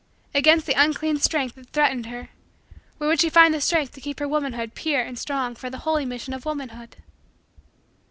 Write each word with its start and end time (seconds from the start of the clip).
Against 0.33 0.65
the 0.65 0.73
unclean 0.73 1.17
strength 1.17 1.53
that 1.53 1.69
threatened 1.69 2.07
her, 2.07 2.29
where 2.97 3.07
would 3.07 3.19
she 3.21 3.29
find 3.29 3.53
the 3.53 3.61
strength 3.61 3.93
to 3.93 4.01
keep 4.01 4.19
her 4.19 4.27
womanhood 4.27 4.73
pure 4.73 5.01
and 5.01 5.19
strong 5.19 5.53
for 5.53 5.69
the 5.69 5.77
holy 5.77 6.05
mission 6.07 6.33
of 6.33 6.43
womanhood? 6.43 6.95